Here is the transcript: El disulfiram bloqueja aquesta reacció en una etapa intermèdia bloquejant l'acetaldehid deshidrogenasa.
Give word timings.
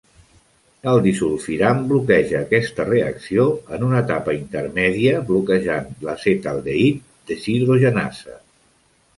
El 0.91 1.01
disulfiram 1.07 1.83
bloqueja 1.91 2.39
aquesta 2.39 2.87
reacció 2.87 3.45
en 3.77 3.85
una 3.89 3.99
etapa 4.05 4.35
intermèdia 4.39 5.21
bloquejant 5.29 5.87
l'acetaldehid 6.09 7.05
deshidrogenasa. 7.33 8.43